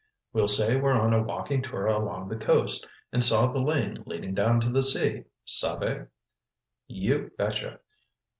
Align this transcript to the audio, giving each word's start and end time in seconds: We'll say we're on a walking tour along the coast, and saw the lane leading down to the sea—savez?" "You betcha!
We'll 0.33 0.47
say 0.47 0.77
we're 0.77 0.99
on 0.99 1.13
a 1.13 1.21
walking 1.21 1.61
tour 1.61 1.85
along 1.85 2.27
the 2.29 2.35
coast, 2.39 2.87
and 3.11 3.23
saw 3.23 3.45
the 3.51 3.59
lane 3.59 4.01
leading 4.07 4.33
down 4.33 4.59
to 4.61 4.69
the 4.71 4.81
sea—savez?" 4.81 6.07
"You 6.87 7.29
betcha! 7.37 7.81